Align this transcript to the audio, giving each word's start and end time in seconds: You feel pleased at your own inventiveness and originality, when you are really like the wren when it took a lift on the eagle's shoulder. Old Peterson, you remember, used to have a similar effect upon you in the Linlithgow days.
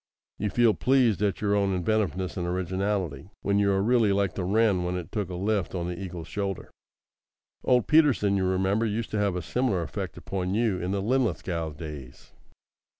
You 0.39 0.49
feel 0.49 0.73
pleased 0.73 1.21
at 1.21 1.41
your 1.41 1.53
own 1.53 1.75
inventiveness 1.75 2.35
and 2.35 2.47
originality, 2.47 3.29
when 3.43 3.59
you 3.59 3.69
are 3.71 3.83
really 3.83 4.11
like 4.11 4.33
the 4.33 4.43
wren 4.43 4.83
when 4.83 4.97
it 4.97 5.11
took 5.11 5.29
a 5.29 5.35
lift 5.35 5.75
on 5.75 5.87
the 5.87 5.95
eagle's 5.99 6.27
shoulder. 6.27 6.71
Old 7.63 7.85
Peterson, 7.85 8.35
you 8.35 8.45
remember, 8.45 8.87
used 8.87 9.11
to 9.11 9.19
have 9.19 9.35
a 9.35 9.43
similar 9.43 9.83
effect 9.83 10.17
upon 10.17 10.55
you 10.55 10.79
in 10.79 10.89
the 10.89 11.03
Linlithgow 11.03 11.73
days. 11.73 12.31